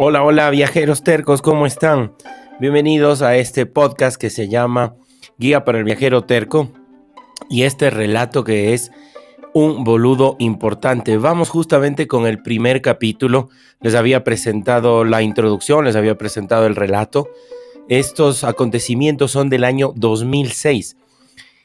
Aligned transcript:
Hola, 0.00 0.22
hola 0.22 0.48
viajeros 0.50 1.02
tercos, 1.02 1.42
¿cómo 1.42 1.66
están? 1.66 2.12
Bienvenidos 2.60 3.20
a 3.20 3.34
este 3.36 3.66
podcast 3.66 4.16
que 4.16 4.30
se 4.30 4.48
llama 4.48 4.94
Guía 5.38 5.64
para 5.64 5.78
el 5.78 5.82
viajero 5.84 6.22
terco 6.22 6.70
y 7.50 7.64
este 7.64 7.90
relato 7.90 8.44
que 8.44 8.74
es 8.74 8.92
un 9.54 9.82
boludo 9.82 10.36
importante. 10.38 11.16
Vamos 11.16 11.48
justamente 11.48 12.06
con 12.06 12.28
el 12.28 12.40
primer 12.40 12.80
capítulo. 12.80 13.48
Les 13.80 13.96
había 13.96 14.22
presentado 14.22 15.04
la 15.04 15.22
introducción, 15.22 15.84
les 15.84 15.96
había 15.96 16.16
presentado 16.16 16.68
el 16.68 16.76
relato. 16.76 17.28
Estos 17.88 18.44
acontecimientos 18.44 19.32
son 19.32 19.48
del 19.48 19.64
año 19.64 19.92
2006, 19.96 20.96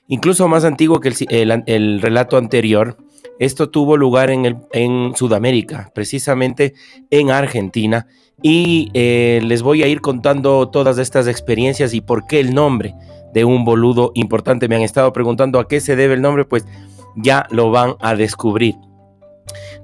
incluso 0.07 0.47
más 0.47 0.63
antiguo 0.63 0.99
que 1.01 1.13
el, 1.29 2.01
relato 2.01 2.37
anterior. 2.37 2.97
Esto 3.39 3.69
tuvo 3.69 3.97
lugar 3.97 4.29
en, 4.29 5.15
Sudamérica, 5.15 5.91
precisamente 5.93 6.73
en 7.09 7.31
Argentina 7.31 8.07
y 8.41 8.89
eh, 8.93 9.41
les 9.43 9.61
voy 9.61 9.83
a 9.83 9.87
ir 9.87 10.01
contando 10.01 10.69
todas 10.69 10.97
estas 10.97 11.27
experiencias 11.27 11.93
y 11.93 12.01
por 12.01 12.25
qué 12.27 12.39
el 12.39 12.53
nombre 12.53 12.93
de 13.33 13.45
un 13.45 13.65
boludo 13.65 14.11
importante. 14.15 14.67
Me 14.67 14.75
han 14.75 14.81
estado 14.81 15.11
preguntando 15.13 15.59
a 15.59 15.67
qué 15.67 15.81
se 15.81 15.95
debe 15.95 16.13
el 16.13 16.21
nombre, 16.21 16.45
pues 16.45 16.65
ya 17.15 17.47
lo 17.49 17.71
van 17.71 17.95
a 17.99 18.15
descubrir. 18.15 18.75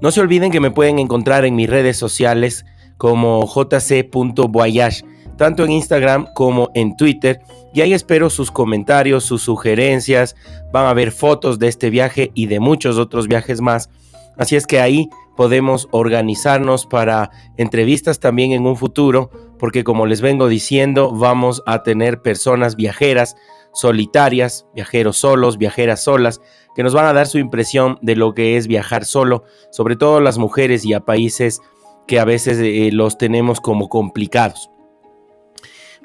No 0.00 0.10
se 0.10 0.20
olviden 0.20 0.50
que 0.50 0.60
me 0.60 0.70
pueden 0.70 0.98
encontrar 0.98 1.44
en 1.44 1.54
mis 1.54 1.68
redes 1.68 1.96
sociales 1.96 2.64
como 2.96 3.46
jc.voyage, 3.46 5.04
tanto 5.36 5.64
en 5.64 5.72
Instagram 5.72 6.26
como 6.34 6.70
en 6.74 6.96
Twitter. 6.96 7.40
Y 7.72 7.82
ahí 7.82 7.92
espero 7.92 8.30
sus 8.30 8.50
comentarios, 8.50 9.24
sus 9.24 9.42
sugerencias. 9.42 10.36
Van 10.72 10.86
a 10.86 10.94
ver 10.94 11.12
fotos 11.12 11.58
de 11.58 11.68
este 11.68 11.90
viaje 11.90 12.30
y 12.34 12.46
de 12.46 12.60
muchos 12.60 12.98
otros 12.98 13.28
viajes 13.28 13.60
más. 13.60 13.90
Así 14.36 14.56
es 14.56 14.66
que 14.66 14.80
ahí 14.80 15.08
podemos 15.36 15.88
organizarnos 15.90 16.86
para 16.86 17.30
entrevistas 17.56 18.20
también 18.20 18.52
en 18.52 18.66
un 18.66 18.76
futuro, 18.76 19.30
porque 19.58 19.84
como 19.84 20.06
les 20.06 20.20
vengo 20.20 20.48
diciendo, 20.48 21.12
vamos 21.12 21.62
a 21.66 21.82
tener 21.82 22.22
personas 22.22 22.76
viajeras, 22.76 23.36
solitarias, 23.72 24.66
viajeros 24.74 25.18
solos, 25.18 25.58
viajeras 25.58 26.02
solas, 26.02 26.40
que 26.74 26.82
nos 26.82 26.94
van 26.94 27.06
a 27.06 27.12
dar 27.12 27.26
su 27.26 27.38
impresión 27.38 27.98
de 28.02 28.16
lo 28.16 28.34
que 28.34 28.56
es 28.56 28.66
viajar 28.66 29.04
solo, 29.04 29.44
sobre 29.70 29.96
todo 29.96 30.20
las 30.20 30.38
mujeres 30.38 30.84
y 30.84 30.94
a 30.94 31.00
países 31.00 31.60
que 32.06 32.18
a 32.18 32.24
veces 32.24 32.58
eh, 32.58 32.90
los 32.92 33.18
tenemos 33.18 33.60
como 33.60 33.88
complicados. 33.88 34.70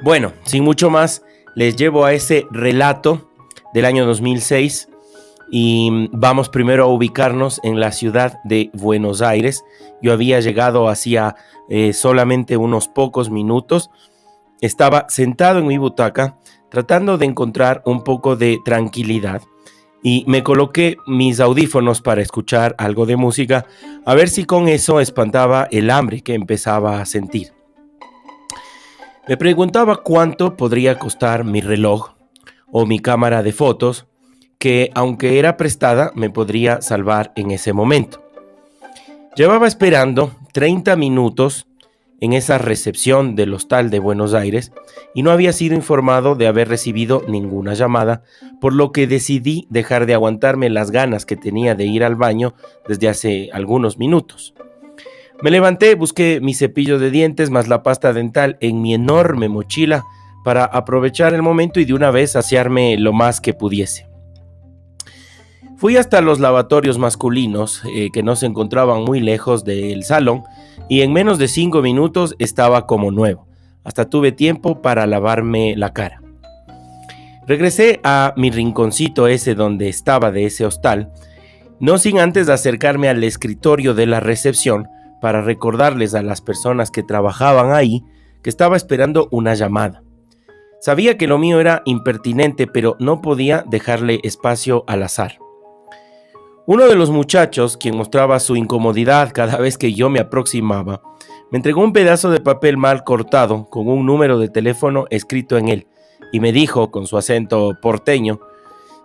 Bueno, 0.02 0.33
sin 0.43 0.63
mucho 0.63 0.89
más, 0.89 1.23
les 1.55 1.76
llevo 1.76 2.05
a 2.05 2.14
ese 2.14 2.48
relato 2.52 3.30
del 3.73 3.86
año 3.86 4.05
2006 4.05 4.89
y 5.49 6.10
vamos 6.11 6.49
primero 6.49 6.83
a 6.83 6.88
ubicarnos 6.88 7.61
en 7.64 7.80
la 7.80 7.92
ciudad 7.92 8.39
de 8.43 8.70
Buenos 8.73 9.21
Aires. 9.21 9.64
Yo 10.02 10.11
había 10.11 10.39
llegado 10.42 10.89
hacía 10.89 11.36
eh, 11.70 11.94
solamente 11.94 12.58
unos 12.58 12.88
pocos 12.88 13.30
minutos. 13.30 13.89
Estaba 14.61 15.05
sentado 15.10 15.60
en 15.60 15.67
mi 15.67 15.77
butaca 15.77 16.38
tratando 16.70 17.17
de 17.17 17.26
encontrar 17.26 17.82
un 17.86 18.04
poco 18.04 18.36
de 18.36 18.60
tranquilidad 18.65 19.42
y 20.04 20.23
me 20.27 20.44
coloqué 20.44 20.98
mis 21.08 21.39
audífonos 21.39 22.02
para 22.02 22.21
escuchar 22.21 22.76
algo 22.77 23.05
de 23.05 23.15
música 23.15 23.65
a 24.05 24.14
ver 24.14 24.30
si 24.30 24.45
con 24.45 24.67
eso 24.67 24.99
espantaba 24.99 25.67
el 25.71 25.89
hambre 25.89 26.21
que 26.21 26.33
empezaba 26.33 26.99
a 26.99 27.05
sentir. 27.05 27.55
Me 29.27 29.37
preguntaba 29.37 30.03
cuánto 30.03 30.55
podría 30.55 30.99
costar 30.99 31.45
mi 31.45 31.59
reloj 31.59 32.11
o 32.71 32.86
mi 32.86 32.99
cámara 32.99 33.41
de 33.41 33.53
fotos 33.53 34.05
que 34.59 34.91
aunque 34.93 35.39
era 35.39 35.58
prestada 35.58 36.11
me 36.13 36.30
podría 36.30 36.80
salvar 36.83 37.33
en 37.35 37.49
ese 37.49 37.73
momento. 37.73 38.23
Llevaba 39.35 39.67
esperando 39.67 40.31
30 40.53 40.95
minutos 40.95 41.65
en 42.21 42.33
esa 42.33 42.59
recepción 42.59 43.35
del 43.35 43.55
hostal 43.55 43.89
de 43.89 43.97
Buenos 43.97 44.35
Aires 44.35 44.71
y 45.15 45.23
no 45.23 45.31
había 45.31 45.53
sido 45.53 45.75
informado 45.75 46.35
de 46.35 46.45
haber 46.45 46.69
recibido 46.69 47.23
ninguna 47.27 47.73
llamada, 47.73 48.21
por 48.61 48.73
lo 48.73 48.91
que 48.91 49.08
decidí 49.08 49.65
dejar 49.71 50.05
de 50.05 50.14
aguantarme 50.14 50.69
las 50.69 50.91
ganas 50.91 51.25
que 51.25 51.35
tenía 51.35 51.73
de 51.73 51.85
ir 51.85 52.03
al 52.03 52.15
baño 52.15 52.53
desde 52.87 53.09
hace 53.09 53.49
algunos 53.52 53.97
minutos. 53.97 54.53
Me 55.41 55.51
levanté, 55.51 55.95
busqué 55.95 56.39
mi 56.41 56.53
cepillo 56.53 56.97
de 56.97 57.11
dientes 57.11 57.49
más 57.49 57.67
la 57.67 57.83
pasta 57.83 58.13
dental 58.13 58.57
en 58.61 58.81
mi 58.81 58.93
enorme 58.93 59.49
mochila 59.49 60.05
para 60.45 60.63
aprovechar 60.63 61.33
el 61.33 61.41
momento 61.41 61.79
y 61.79 61.85
de 61.85 61.93
una 61.93 62.09
vez 62.09 62.31
saciarme 62.31 62.97
lo 62.97 63.11
más 63.11 63.41
que 63.41 63.53
pudiese. 63.53 64.07
Fui 65.77 65.97
hasta 65.97 66.21
los 66.21 66.39
lavatorios 66.39 66.97
masculinos, 66.97 67.83
eh, 67.93 68.09
que 68.13 68.23
no 68.23 68.37
se 68.37 68.45
encontraban 68.45 69.03
muy 69.03 69.19
lejos 69.19 69.65
del 69.65 70.03
salón, 70.03 70.43
y 70.87 71.01
en 71.01 71.11
menos 71.11 71.37
de 71.37 71.49
cinco 71.49 71.81
minutos 71.81 72.35
estaba 72.39 72.87
como 72.87 73.11
nuevo. 73.11 73.47
Hasta 73.83 74.09
tuve 74.09 74.31
tiempo 74.31 74.81
para 74.81 75.05
lavarme 75.05 75.75
la 75.75 75.91
cara. 75.91 76.21
Regresé 77.45 77.99
a 78.03 78.33
mi 78.37 78.52
rinconcito 78.52 79.27
ese 79.27 79.53
donde 79.53 79.89
estaba 79.89 80.31
de 80.31 80.45
ese 80.45 80.65
hostal, 80.65 81.11
no 81.79 81.97
sin 81.97 82.19
antes 82.19 82.47
acercarme 82.47 83.09
al 83.09 83.23
escritorio 83.23 83.93
de 83.93 84.05
la 84.05 84.21
recepción 84.21 84.87
para 85.21 85.42
recordarles 85.42 86.15
a 86.15 86.21
las 86.21 86.42
personas 86.42 86.92
que 86.92 87.03
trabajaban 87.03 87.71
ahí 87.71 88.03
que 88.42 88.49
estaba 88.49 88.77
esperando 88.77 89.27
una 89.31 89.53
llamada. 89.53 90.03
Sabía 90.80 91.17
que 91.17 91.27
lo 91.27 91.37
mío 91.37 91.59
era 91.59 91.81
impertinente, 91.86 92.67
pero 92.67 92.95
no 92.99 93.21
podía 93.21 93.64
dejarle 93.67 94.20
espacio 94.23 94.83
al 94.87 95.03
azar. 95.03 95.39
Uno 96.67 96.87
de 96.87 96.95
los 96.95 97.09
muchachos, 97.09 97.77
quien 97.77 97.98
mostraba 97.98 98.39
su 98.39 98.55
incomodidad 98.55 99.31
cada 99.33 99.58
vez 99.58 99.77
que 99.77 99.93
yo 99.93 100.09
me 100.09 100.20
aproximaba, 100.20 101.02
me 101.52 101.58
entregó 101.58 101.82
un 101.82 101.93
pedazo 101.93 102.32
de 102.32 102.39
papel 102.39 102.77
mal 102.77 103.03
cortado 103.03 103.67
con 103.70 103.87
un 103.87 104.05
número 104.05 104.39
de 104.39 104.49
teléfono 104.49 105.05
escrito 105.09 105.58
en 105.58 105.70
él 105.70 105.87
y 106.32 106.39
me 106.39 106.52
dijo 106.52 106.92
con 106.92 107.08
su 107.08 107.17
acento 107.17 107.77
porteño, 107.82 108.39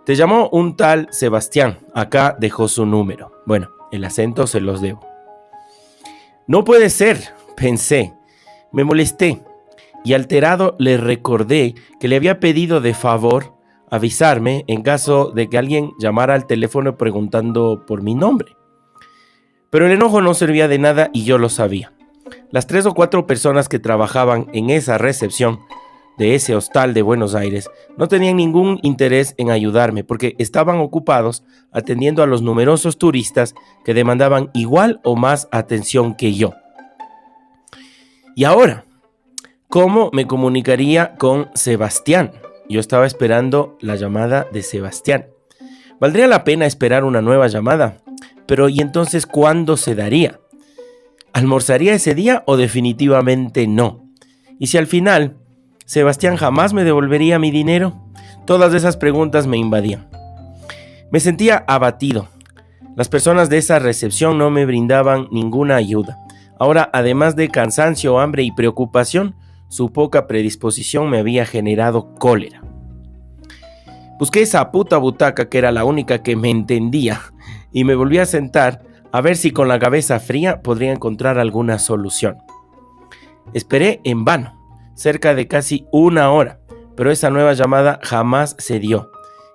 te 0.05 0.15
llamó 0.15 0.49
un 0.51 0.75
tal 0.75 1.07
Sebastián, 1.11 1.79
acá 1.93 2.35
dejó 2.39 2.67
su 2.67 2.85
número. 2.85 3.31
Bueno, 3.45 3.69
el 3.91 4.03
acento 4.03 4.47
se 4.47 4.59
los 4.59 4.81
debo. 4.81 5.10
No 6.47 6.63
puede 6.63 6.89
ser, 6.89 7.33
pensé. 7.55 8.13
Me 8.71 8.83
molesté 8.83 9.41
y 10.03 10.13
alterado 10.13 10.75
le 10.79 10.97
recordé 10.97 11.75
que 11.99 12.07
le 12.07 12.15
había 12.15 12.39
pedido 12.39 12.81
de 12.81 12.93
favor 12.93 13.53
avisarme 13.89 14.63
en 14.67 14.81
caso 14.81 15.31
de 15.31 15.49
que 15.49 15.57
alguien 15.57 15.91
llamara 15.99 16.33
al 16.33 16.47
teléfono 16.47 16.97
preguntando 16.97 17.85
por 17.85 18.01
mi 18.01 18.15
nombre. 18.15 18.55
Pero 19.69 19.85
el 19.85 19.91
enojo 19.91 20.21
no 20.21 20.33
servía 20.33 20.67
de 20.67 20.79
nada 20.79 21.09
y 21.13 21.25
yo 21.25 21.37
lo 21.37 21.49
sabía. 21.49 21.93
Las 22.51 22.67
tres 22.67 22.85
o 22.85 22.93
cuatro 22.93 23.27
personas 23.27 23.69
que 23.69 23.79
trabajaban 23.79 24.47
en 24.53 24.69
esa 24.69 24.97
recepción 24.97 25.59
de 26.21 26.35
ese 26.35 26.55
hostal 26.55 26.93
de 26.93 27.01
Buenos 27.01 27.33
Aires 27.33 27.67
no 27.97 28.07
tenían 28.07 28.37
ningún 28.37 28.79
interés 28.83 29.33
en 29.39 29.49
ayudarme 29.49 30.03
porque 30.03 30.35
estaban 30.37 30.77
ocupados 30.77 31.43
atendiendo 31.71 32.21
a 32.21 32.27
los 32.27 32.43
numerosos 32.43 32.99
turistas 32.99 33.55
que 33.83 33.95
demandaban 33.95 34.51
igual 34.53 35.01
o 35.03 35.15
más 35.15 35.47
atención 35.51 36.13
que 36.13 36.35
yo. 36.35 36.53
Y 38.35 38.43
ahora, 38.43 38.85
¿cómo 39.67 40.11
me 40.13 40.27
comunicaría 40.27 41.15
con 41.15 41.49
Sebastián? 41.55 42.33
Yo 42.69 42.79
estaba 42.79 43.07
esperando 43.07 43.75
la 43.81 43.95
llamada 43.95 44.45
de 44.53 44.61
Sebastián. 44.61 45.25
Valdría 45.99 46.27
la 46.27 46.43
pena 46.43 46.67
esperar 46.67 47.03
una 47.03 47.23
nueva 47.23 47.47
llamada, 47.47 47.97
pero 48.45 48.69
¿y 48.69 48.79
entonces 48.79 49.25
cuándo 49.25 49.75
se 49.75 49.95
daría? 49.95 50.39
¿Almorzaría 51.33 51.95
ese 51.95 52.13
día 52.13 52.43
o 52.45 52.57
definitivamente 52.57 53.65
no? 53.65 54.07
¿Y 54.59 54.67
si 54.67 54.77
al 54.77 54.85
final 54.85 55.40
Sebastián 55.91 56.37
jamás 56.37 56.71
me 56.71 56.85
devolvería 56.85 57.37
mi 57.37 57.51
dinero? 57.51 57.91
Todas 58.45 58.73
esas 58.73 58.95
preguntas 58.95 59.45
me 59.45 59.57
invadían. 59.57 60.07
Me 61.11 61.19
sentía 61.19 61.65
abatido. 61.67 62.29
Las 62.95 63.09
personas 63.09 63.49
de 63.49 63.57
esa 63.57 63.77
recepción 63.77 64.37
no 64.37 64.49
me 64.51 64.65
brindaban 64.65 65.27
ninguna 65.31 65.75
ayuda. 65.75 66.17
Ahora, 66.57 66.89
además 66.93 67.35
de 67.35 67.49
cansancio, 67.49 68.21
hambre 68.21 68.43
y 68.43 68.53
preocupación, 68.53 69.35
su 69.67 69.91
poca 69.91 70.27
predisposición 70.27 71.09
me 71.09 71.19
había 71.19 71.45
generado 71.45 72.15
cólera. 72.15 72.61
Busqué 74.17 74.43
esa 74.43 74.71
puta 74.71 74.95
butaca 74.95 75.49
que 75.49 75.57
era 75.57 75.73
la 75.73 75.83
única 75.83 76.23
que 76.23 76.37
me 76.37 76.51
entendía 76.51 77.19
y 77.73 77.83
me 77.83 77.95
volví 77.95 78.17
a 78.17 78.25
sentar 78.25 78.81
a 79.11 79.19
ver 79.19 79.35
si 79.35 79.51
con 79.51 79.67
la 79.67 79.77
cabeza 79.77 80.21
fría 80.21 80.61
podría 80.61 80.93
encontrar 80.93 81.37
alguna 81.37 81.79
solución. 81.79 82.37
Esperé 83.53 83.99
en 84.05 84.23
vano, 84.23 84.60
cerca 84.95 85.33
de 85.35 85.47
casi 85.47 85.85
una 85.91 86.31
hora, 86.31 86.59
pero 86.95 87.11
esa 87.11 87.29
nueva 87.29 87.53
llamada 87.53 87.99
jamás 88.03 88.55
se 88.59 88.79
dio. 88.79 89.11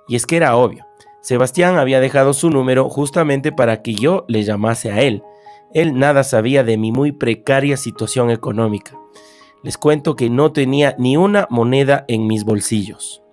Y 0.09 0.17
es 0.17 0.27
que 0.27 0.37
era 0.37 0.57
obvio, 0.57 0.87
Sebastián 1.27 1.77
había 1.77 1.99
dejado 1.99 2.35
su 2.35 2.51
número 2.51 2.89
justamente 2.89 3.51
para 3.51 3.83
que 3.83 3.95
yo 3.95 4.25
le 4.29 4.45
llamase 4.45 4.93
a 4.93 5.03
él. 5.03 5.25
Él 5.75 5.99
nada 5.99 6.23
sabía 6.23 6.63
de 6.63 6.77
mi 6.77 6.93
muy 6.93 7.11
precaria 7.11 7.77
situación 7.77 8.31
económica. 8.31 8.97
Les 9.65 9.77
cuento 9.77 10.15
que 10.15 10.31
no 10.31 10.53
tenía 10.53 10.95
ni 10.99 11.17
una 11.17 11.49
moneda 11.51 12.05
en 12.07 12.29
mis 12.29 12.45
bolsillos. 12.45 13.25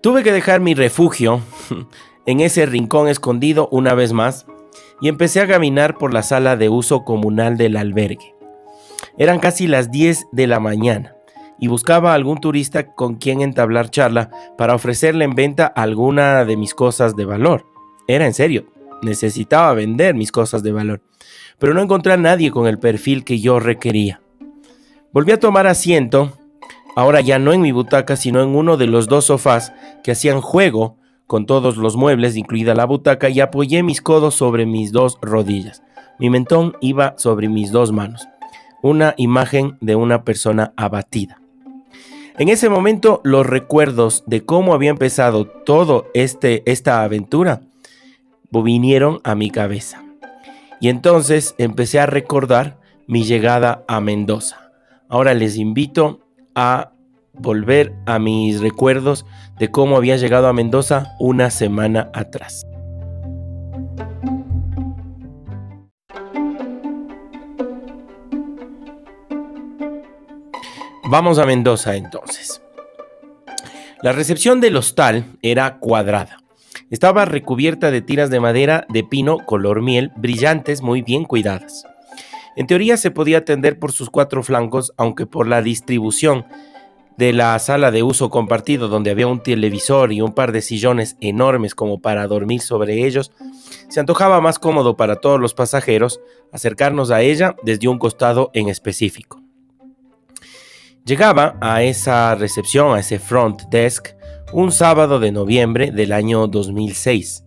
Tuve 0.00 0.22
que 0.22 0.32
dejar 0.32 0.60
mi 0.60 0.72
refugio 0.72 1.42
en 2.26 2.40
ese 2.40 2.64
rincón 2.64 3.06
escondido 3.08 3.68
una 3.70 3.92
vez 3.92 4.14
más 4.14 4.46
y 5.02 5.08
empecé 5.08 5.42
a 5.42 5.46
caminar 5.46 5.98
por 5.98 6.14
la 6.14 6.22
sala 6.22 6.56
de 6.56 6.70
uso 6.70 7.04
comunal 7.04 7.58
del 7.58 7.76
albergue. 7.76 8.34
Eran 9.20 9.38
casi 9.38 9.66
las 9.66 9.90
10 9.90 10.28
de 10.32 10.46
la 10.46 10.60
mañana 10.60 11.14
y 11.58 11.68
buscaba 11.68 12.14
algún 12.14 12.40
turista 12.40 12.94
con 12.94 13.16
quien 13.16 13.42
entablar 13.42 13.90
charla 13.90 14.30
para 14.56 14.74
ofrecerle 14.74 15.26
en 15.26 15.34
venta 15.34 15.66
alguna 15.66 16.46
de 16.46 16.56
mis 16.56 16.72
cosas 16.72 17.14
de 17.16 17.26
valor. 17.26 17.66
Era 18.08 18.24
en 18.24 18.32
serio, 18.32 18.64
necesitaba 19.02 19.74
vender 19.74 20.14
mis 20.14 20.32
cosas 20.32 20.62
de 20.62 20.72
valor, 20.72 21.02
pero 21.58 21.74
no 21.74 21.82
encontré 21.82 22.14
a 22.14 22.16
nadie 22.16 22.50
con 22.50 22.66
el 22.66 22.78
perfil 22.78 23.22
que 23.22 23.40
yo 23.40 23.60
requería. 23.60 24.22
Volví 25.12 25.32
a 25.32 25.38
tomar 25.38 25.66
asiento, 25.66 26.32
ahora 26.96 27.20
ya 27.20 27.38
no 27.38 27.52
en 27.52 27.60
mi 27.60 27.72
butaca, 27.72 28.16
sino 28.16 28.42
en 28.42 28.56
uno 28.56 28.78
de 28.78 28.86
los 28.86 29.06
dos 29.06 29.26
sofás 29.26 29.74
que 30.02 30.12
hacían 30.12 30.40
juego 30.40 30.96
con 31.26 31.44
todos 31.44 31.76
los 31.76 31.94
muebles, 31.94 32.38
incluida 32.38 32.74
la 32.74 32.86
butaca, 32.86 33.28
y 33.28 33.40
apoyé 33.40 33.82
mis 33.82 34.00
codos 34.00 34.34
sobre 34.34 34.64
mis 34.64 34.92
dos 34.92 35.18
rodillas. 35.20 35.82
Mi 36.18 36.30
mentón 36.30 36.72
iba 36.80 37.12
sobre 37.18 37.50
mis 37.50 37.70
dos 37.70 37.92
manos. 37.92 38.26
Una 38.82 39.14
imagen 39.16 39.76
de 39.80 39.96
una 39.96 40.24
persona 40.24 40.72
abatida. 40.76 41.40
En 42.38 42.48
ese 42.48 42.68
momento, 42.70 43.20
los 43.24 43.46
recuerdos 43.46 44.24
de 44.26 44.44
cómo 44.44 44.72
había 44.72 44.90
empezado 44.90 45.46
todo 45.46 46.06
este 46.14 46.62
esta 46.70 47.02
aventura 47.02 47.60
vinieron 48.62 49.20
a 49.24 49.34
mi 49.34 49.50
cabeza. 49.50 50.02
Y 50.80 50.88
entonces 50.88 51.54
empecé 51.58 52.00
a 52.00 52.06
recordar 52.06 52.78
mi 53.06 53.24
llegada 53.24 53.84
a 53.88 54.00
Mendoza. 54.00 54.72
Ahora 55.08 55.34
les 55.34 55.56
invito 55.56 56.20
a 56.54 56.92
volver 57.32 57.94
a 58.06 58.18
mis 58.18 58.60
recuerdos 58.60 59.26
de 59.58 59.70
cómo 59.70 59.96
había 59.96 60.16
llegado 60.16 60.48
a 60.48 60.52
Mendoza 60.52 61.12
una 61.18 61.50
semana 61.50 62.10
atrás. 62.14 62.66
Vamos 71.10 71.40
a 71.40 71.44
Mendoza 71.44 71.96
entonces. 71.96 72.62
La 74.00 74.12
recepción 74.12 74.60
del 74.60 74.76
hostal 74.76 75.24
era 75.42 75.78
cuadrada. 75.78 76.38
Estaba 76.88 77.24
recubierta 77.24 77.90
de 77.90 78.00
tiras 78.00 78.30
de 78.30 78.38
madera 78.38 78.86
de 78.90 79.02
pino 79.02 79.38
color 79.44 79.82
miel, 79.82 80.12
brillantes, 80.14 80.82
muy 80.82 81.02
bien 81.02 81.24
cuidadas. 81.24 81.84
En 82.54 82.68
teoría 82.68 82.96
se 82.96 83.10
podía 83.10 83.38
atender 83.38 83.80
por 83.80 83.90
sus 83.90 84.08
cuatro 84.08 84.44
flancos, 84.44 84.92
aunque 84.96 85.26
por 85.26 85.48
la 85.48 85.62
distribución 85.62 86.46
de 87.16 87.32
la 87.32 87.58
sala 87.58 87.90
de 87.90 88.04
uso 88.04 88.30
compartido 88.30 88.86
donde 88.86 89.10
había 89.10 89.26
un 89.26 89.42
televisor 89.42 90.12
y 90.12 90.20
un 90.20 90.32
par 90.32 90.52
de 90.52 90.62
sillones 90.62 91.16
enormes 91.20 91.74
como 91.74 92.00
para 92.00 92.24
dormir 92.28 92.60
sobre 92.60 93.04
ellos, 93.04 93.32
se 93.88 93.98
antojaba 93.98 94.40
más 94.40 94.60
cómodo 94.60 94.96
para 94.96 95.16
todos 95.16 95.40
los 95.40 95.54
pasajeros 95.54 96.20
acercarnos 96.52 97.10
a 97.10 97.20
ella 97.20 97.56
desde 97.64 97.88
un 97.88 97.98
costado 97.98 98.52
en 98.54 98.68
específico. 98.68 99.39
Llegaba 101.04 101.56
a 101.60 101.82
esa 101.82 102.34
recepción, 102.34 102.94
a 102.94 103.00
ese 103.00 103.18
front 103.18 103.62
desk, 103.70 104.08
un 104.52 104.70
sábado 104.70 105.18
de 105.18 105.32
noviembre 105.32 105.90
del 105.92 106.12
año 106.12 106.46
2006, 106.46 107.44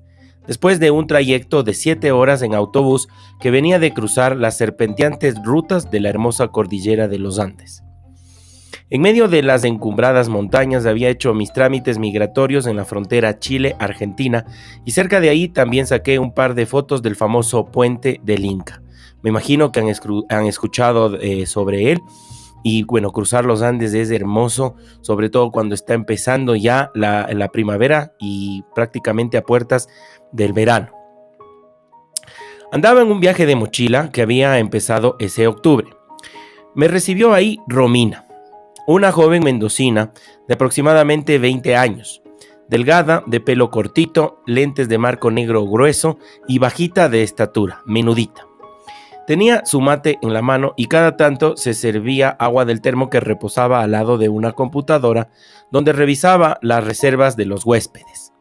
después 0.47 0.79
de 0.79 0.89
un 0.89 1.05
trayecto 1.05 1.61
de 1.61 1.75
7 1.75 2.11
horas 2.11 2.41
en 2.41 2.55
autobús 2.55 3.07
que 3.39 3.51
venía 3.51 3.77
de 3.77 3.94
cruzar 3.94 4.38
las 4.38 4.57
serpenteantes 4.57 5.35
rutas 5.44 5.91
de 5.91 6.00
la 6.00 6.09
hermosa 6.09 6.47
cordillera 6.47 7.07
de 7.07 7.19
los 7.19 7.38
Andes. 7.38 7.83
En 8.89 9.01
medio 9.01 9.27
de 9.27 9.44
las 9.44 9.63
encumbradas 9.63 10.29
montañas 10.29 10.85
había 10.85 11.09
hecho 11.09 11.33
mis 11.33 11.53
trámites 11.53 11.99
migratorios 11.99 12.65
en 12.65 12.75
la 12.75 12.85
frontera 12.85 13.39
Chile-Argentina 13.39 14.45
y 14.83 14.91
cerca 14.91 15.19
de 15.19 15.29
ahí 15.29 15.47
también 15.47 15.85
saqué 15.85 16.17
un 16.17 16.33
par 16.33 16.56
de 16.56 16.65
fotos 16.65 17.01
del 17.03 17.15
famoso 17.15 17.65
puente 17.65 18.19
del 18.23 18.45
Inca. 18.45 18.81
Me 19.21 19.29
imagino 19.29 19.71
que 19.71 19.79
han, 19.79 20.45
escuchado 20.45 21.17
eh, 21.19 21.45
sobre 21.45 21.91
él 21.91 22.01
y 22.63 22.83
bueno, 22.83 23.12
cruzar 23.12 23.44
los 23.44 23.62
Andes 23.62 23.94
es 23.94 24.10
hermoso, 24.10 24.75
sobre 25.01 25.30
todo 25.30 25.51
cuando 25.51 25.75
está 25.75 25.94
empezando 25.94 26.56
ya 26.56 26.92
la, 26.95 27.50
primavera 27.51 28.13
y 28.19 28.63
prácticamente 28.74 29.38
a 29.38 29.44
puertas 29.44 29.89
del 30.31 30.54
verano. 30.54 30.92
Andaba 32.71 33.01
en 33.01 33.12
un 33.12 33.19
viaje 33.19 33.45
de 33.45 33.56
mochila 33.56 34.10
que 34.12 34.21
había 34.21 34.57
empezado 34.57 35.18
ese 35.19 35.45
octubre. 35.45 35.89
Me 36.74 36.88
recibió 36.88 37.33
ahí 37.33 37.60
Romina, 37.68 38.25
una 38.88 39.12
joven 39.12 39.44
mendocina 39.44 40.12
de 40.48 40.56
aproximadamente 40.56 41.38
20 41.38 41.75
años, 41.75 42.24
delgada, 42.69 43.24
de 43.27 43.42
pelo 43.42 43.69
cortito, 43.69 44.42
lentes 44.48 44.88
de 44.89 44.98
marco 44.98 45.30
negro 45.30 45.68
grueso 45.68 46.18
y 46.48 46.57
bajita 46.57 47.09
de 47.09 47.21
estatura, 47.24 47.81
menudita. 47.86 48.48
Tenía 49.25 49.65
su 49.65 49.79
mate 49.79 50.19
en 50.21 50.33
la 50.33 50.41
mano 50.41 50.73
y 50.75 50.87
cada 50.87 51.15
tanto 51.15 51.55
se 51.55 51.73
servía 51.73 52.29
agua 52.29 52.65
del 52.65 52.81
termo 52.81 53.09
que 53.09 53.21
reposaba 53.21 53.81
al 53.81 53.91
lado 53.91 54.17
de 54.17 54.27
una 54.27 54.51
computadora 54.51 55.29
donde 55.71 55.93
revisaba 55.93 56.59
las 56.61 56.83
reservas 56.83 57.37
de 57.37 57.45
los 57.45 57.65
huéspedes. 57.65 58.33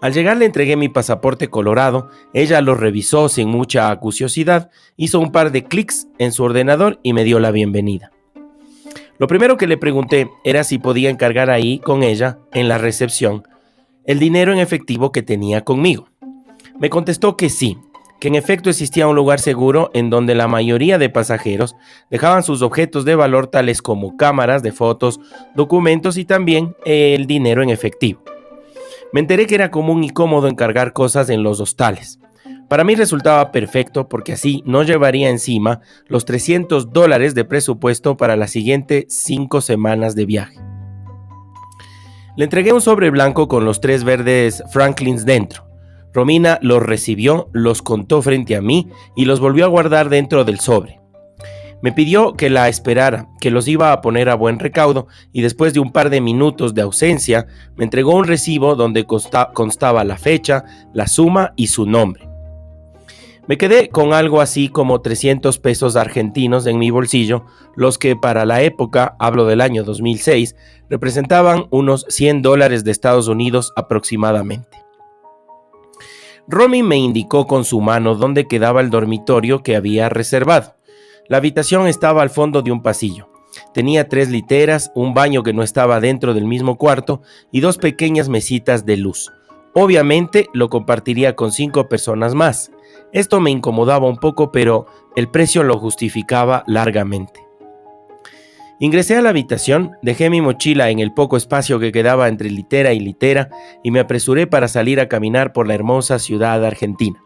Al 0.00 0.14
llegar 0.14 0.38
le 0.38 0.46
entregué 0.46 0.76
mi 0.76 0.88
pasaporte 0.88 1.48
colorado, 1.48 2.08
ella 2.32 2.60
lo 2.60 2.74
revisó 2.74 3.28
sin 3.28 3.48
mucha 3.48 3.90
acuciosidad, 3.90 4.70
hizo 4.96 5.20
un 5.20 5.30
par 5.30 5.52
de 5.52 5.64
clics 5.64 6.08
en 6.18 6.32
su 6.32 6.42
ordenador 6.42 6.98
y 7.02 7.12
me 7.12 7.22
dio 7.22 7.38
la 7.38 7.50
bienvenida. 7.50 8.10
Lo 9.18 9.28
primero 9.28 9.56
que 9.56 9.68
le 9.68 9.76
pregunté 9.76 10.28
era 10.42 10.64
si 10.64 10.78
podía 10.78 11.10
encargar 11.10 11.50
ahí 11.50 11.78
con 11.78 12.02
ella, 12.02 12.38
en 12.52 12.68
la 12.68 12.78
recepción, 12.78 13.46
el 14.04 14.18
dinero 14.18 14.52
en 14.52 14.58
efectivo 14.58 15.12
que 15.12 15.22
tenía 15.22 15.62
conmigo. 15.62 16.08
Me 16.80 16.90
contestó 16.90 17.36
que 17.36 17.48
sí, 17.48 17.78
que 18.22 18.28
en 18.28 18.36
efecto 18.36 18.70
existía 18.70 19.08
un 19.08 19.16
lugar 19.16 19.40
seguro 19.40 19.90
en 19.94 20.08
donde 20.08 20.36
la 20.36 20.46
mayoría 20.46 20.96
de 20.96 21.10
pasajeros 21.10 21.74
dejaban 22.08 22.44
sus 22.44 22.62
objetos 22.62 23.04
de 23.04 23.16
valor 23.16 23.48
tales 23.48 23.82
como 23.82 24.16
cámaras 24.16 24.62
de 24.62 24.70
fotos, 24.70 25.18
documentos 25.56 26.16
y 26.16 26.24
también 26.24 26.76
el 26.84 27.26
dinero 27.26 27.64
en 27.64 27.70
efectivo. 27.70 28.22
Me 29.12 29.18
enteré 29.18 29.48
que 29.48 29.56
era 29.56 29.72
común 29.72 30.04
y 30.04 30.10
cómodo 30.10 30.46
encargar 30.46 30.92
cosas 30.92 31.30
en 31.30 31.42
los 31.42 31.58
hostales. 31.58 32.20
Para 32.68 32.84
mí 32.84 32.94
resultaba 32.94 33.50
perfecto 33.50 34.08
porque 34.08 34.34
así 34.34 34.62
no 34.66 34.84
llevaría 34.84 35.28
encima 35.28 35.80
los 36.06 36.24
300 36.24 36.92
dólares 36.92 37.34
de 37.34 37.44
presupuesto 37.44 38.16
para 38.16 38.36
las 38.36 38.52
siguientes 38.52 39.06
cinco 39.08 39.60
semanas 39.60 40.14
de 40.14 40.26
viaje. 40.26 40.60
Le 42.36 42.44
entregué 42.44 42.72
un 42.72 42.80
sobre 42.80 43.10
blanco 43.10 43.48
con 43.48 43.64
los 43.64 43.80
tres 43.80 44.04
verdes 44.04 44.62
Franklins 44.70 45.26
dentro. 45.26 45.71
Romina 46.12 46.58
los 46.62 46.82
recibió, 46.82 47.48
los 47.52 47.82
contó 47.82 48.22
frente 48.22 48.56
a 48.56 48.62
mí 48.62 48.88
y 49.16 49.24
los 49.24 49.40
volvió 49.40 49.64
a 49.64 49.68
guardar 49.68 50.08
dentro 50.08 50.44
del 50.44 50.60
sobre. 50.60 51.00
Me 51.82 51.90
pidió 51.90 52.34
que 52.34 52.48
la 52.48 52.68
esperara, 52.68 53.28
que 53.40 53.50
los 53.50 53.66
iba 53.66 53.92
a 53.92 54.00
poner 54.02 54.28
a 54.28 54.36
buen 54.36 54.60
recaudo 54.60 55.08
y 55.32 55.42
después 55.42 55.74
de 55.74 55.80
un 55.80 55.90
par 55.90 56.10
de 56.10 56.20
minutos 56.20 56.74
de 56.74 56.82
ausencia 56.82 57.48
me 57.76 57.84
entregó 57.84 58.14
un 58.14 58.24
recibo 58.24 58.76
donde 58.76 59.04
constaba 59.04 60.04
la 60.04 60.16
fecha, 60.16 60.64
la 60.94 61.08
suma 61.08 61.52
y 61.56 61.66
su 61.66 61.84
nombre. 61.84 62.28
Me 63.48 63.58
quedé 63.58 63.88
con 63.88 64.12
algo 64.12 64.40
así 64.40 64.68
como 64.68 65.00
300 65.00 65.58
pesos 65.58 65.96
argentinos 65.96 66.66
en 66.66 66.78
mi 66.78 66.90
bolsillo, 66.92 67.44
los 67.74 67.98
que 67.98 68.14
para 68.14 68.46
la 68.46 68.62
época, 68.62 69.16
hablo 69.18 69.46
del 69.46 69.60
año 69.60 69.82
2006, 69.82 70.54
representaban 70.88 71.66
unos 71.70 72.06
100 72.08 72.42
dólares 72.42 72.84
de 72.84 72.92
Estados 72.92 73.26
Unidos 73.26 73.72
aproximadamente. 73.74 74.81
Romy 76.48 76.82
me 76.82 76.96
indicó 76.96 77.46
con 77.46 77.64
su 77.64 77.80
mano 77.80 78.14
dónde 78.14 78.46
quedaba 78.46 78.80
el 78.80 78.90
dormitorio 78.90 79.62
que 79.62 79.76
había 79.76 80.08
reservado. 80.08 80.76
La 81.28 81.36
habitación 81.36 81.86
estaba 81.86 82.22
al 82.22 82.30
fondo 82.30 82.62
de 82.62 82.72
un 82.72 82.82
pasillo. 82.82 83.30
Tenía 83.72 84.08
tres 84.08 84.28
literas, 84.30 84.90
un 84.94 85.14
baño 85.14 85.42
que 85.42 85.52
no 85.52 85.62
estaba 85.62 86.00
dentro 86.00 86.34
del 86.34 86.46
mismo 86.46 86.76
cuarto 86.76 87.22
y 87.50 87.60
dos 87.60 87.78
pequeñas 87.78 88.28
mesitas 88.28 88.84
de 88.84 88.96
luz. 88.96 89.30
Obviamente 89.74 90.48
lo 90.52 90.68
compartiría 90.68 91.36
con 91.36 91.52
cinco 91.52 91.88
personas 91.88 92.34
más. 92.34 92.70
Esto 93.12 93.40
me 93.40 93.50
incomodaba 93.50 94.08
un 94.08 94.16
poco, 94.16 94.52
pero 94.52 94.86
el 95.16 95.28
precio 95.28 95.62
lo 95.62 95.78
justificaba 95.78 96.64
largamente. 96.66 97.40
Ingresé 98.82 99.14
a 99.14 99.22
la 99.22 99.28
habitación, 99.28 99.92
dejé 100.02 100.28
mi 100.28 100.40
mochila 100.40 100.90
en 100.90 100.98
el 100.98 101.12
poco 101.12 101.36
espacio 101.36 101.78
que 101.78 101.92
quedaba 101.92 102.26
entre 102.26 102.50
litera 102.50 102.92
y 102.92 102.98
litera 102.98 103.48
y 103.84 103.92
me 103.92 104.00
apresuré 104.00 104.48
para 104.48 104.66
salir 104.66 104.98
a 104.98 105.06
caminar 105.06 105.52
por 105.52 105.68
la 105.68 105.74
hermosa 105.76 106.18
ciudad 106.18 106.64
argentina. 106.64 107.22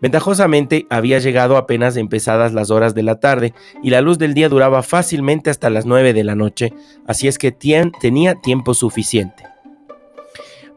Ventajosamente 0.00 0.86
había 0.90 1.18
llegado 1.18 1.56
apenas 1.56 1.96
empezadas 1.96 2.52
las 2.52 2.70
horas 2.70 2.94
de 2.94 3.02
la 3.02 3.18
tarde 3.18 3.54
y 3.82 3.90
la 3.90 4.02
luz 4.02 4.18
del 4.18 4.34
día 4.34 4.48
duraba 4.48 4.84
fácilmente 4.84 5.50
hasta 5.50 5.68
las 5.68 5.84
9 5.84 6.12
de 6.12 6.22
la 6.22 6.36
noche, 6.36 6.72
así 7.08 7.26
es 7.26 7.38
que 7.38 7.50
tenía 7.50 8.36
tiempo 8.36 8.72
suficiente. 8.72 9.42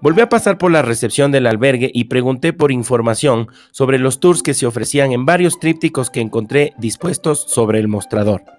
Volví 0.01 0.21
a 0.21 0.29
pasar 0.29 0.57
por 0.57 0.71
la 0.71 0.81
recepción 0.81 1.31
del 1.31 1.45
albergue 1.45 1.91
y 1.93 2.05
pregunté 2.05 2.53
por 2.53 2.71
información 2.71 3.49
sobre 3.69 3.99
los 3.99 4.19
tours 4.19 4.41
que 4.41 4.55
se 4.55 4.65
ofrecían 4.65 5.11
en 5.11 5.27
varios 5.27 5.59
trípticos 5.59 6.09
que 6.09 6.21
encontré 6.21 6.73
dispuestos 6.79 7.45
sobre 7.47 7.77
el 7.77 7.87
mostrador. 7.87 8.56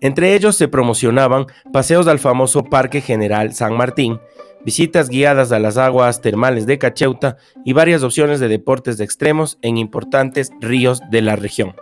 Entre 0.00 0.34
ellos 0.34 0.56
se 0.56 0.68
promocionaban 0.68 1.46
paseos 1.72 2.06
al 2.06 2.18
famoso 2.18 2.64
Parque 2.64 3.00
General 3.00 3.54
San 3.54 3.76
Martín, 3.76 4.20
visitas 4.64 5.08
guiadas 5.08 5.52
a 5.52 5.58
las 5.58 5.78
aguas 5.78 6.20
termales 6.20 6.66
de 6.66 6.78
Cacheuta 6.78 7.36
y 7.64 7.72
varias 7.72 8.02
opciones 8.02 8.40
de 8.40 8.48
deportes 8.48 8.98
de 8.98 9.04
extremos 9.04 9.58
en 9.62 9.76
importantes 9.76 10.50
ríos 10.60 11.00
de 11.10 11.22
la 11.22 11.36
región. 11.36 11.74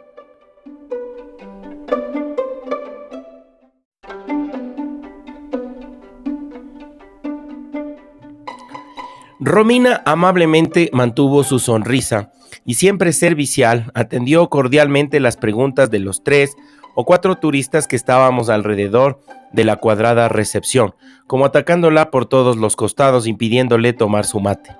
Romina 9.41 10.01
amablemente 10.07 10.89
mantuvo 10.93 11.45
su 11.45 11.59
sonrisa 11.59 12.33
y 12.65 12.75
siempre 12.75 13.13
servicial 13.13 13.91
atendió 13.93 14.49
cordialmente 14.49 15.21
las 15.21 15.37
preguntas 15.37 15.91
de 15.91 15.99
los 15.99 16.25
tres 16.25 16.57
o 16.95 17.05
cuatro 17.05 17.37
turistas 17.37 17.87
que 17.87 17.97
estábamos 17.97 18.49
alrededor 18.49 19.21
de 19.53 19.65
la 19.65 19.77
cuadrada 19.77 20.29
recepción, 20.29 20.95
como 21.27 21.45
atacándola 21.45 22.11
por 22.11 22.27
todos 22.27 22.57
los 22.57 22.77
costados 22.77 23.27
impidiéndole 23.27 23.93
tomar 23.93 24.25
su 24.25 24.41
mate. 24.41 24.77